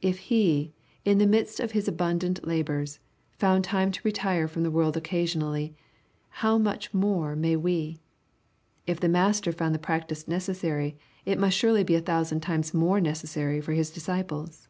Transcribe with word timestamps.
If 0.00 0.20
He, 0.30 0.72
in 1.04 1.18
the 1.18 1.26
midst 1.26 1.58
of 1.58 1.72
His 1.72 1.88
abundant 1.88 2.46
labors, 2.46 3.00
found 3.38 3.64
time 3.64 3.90
to 3.90 4.00
retire 4.04 4.46
from 4.46 4.62
the 4.62 4.70
world 4.70 4.96
occasionally, 4.96 5.74
how 6.28 6.58
much 6.58 6.94
more 6.94 7.34
may 7.34 7.56
we? 7.56 7.98
If 8.86 9.00
the 9.00 9.08
Master 9.08 9.50
found 9.50 9.74
the 9.74 9.80
practice 9.80 10.28
necessary, 10.28 10.96
it 11.24 11.40
must 11.40 11.56
surely 11.56 11.82
be 11.82 11.96
a 11.96 12.00
thousand 12.00 12.38
times 12.38 12.72
more 12.72 13.00
necessary 13.00 13.60
for 13.60 13.72
His 13.72 13.90
disciples. 13.90 14.68